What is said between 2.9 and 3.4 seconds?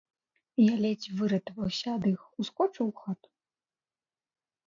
у хату.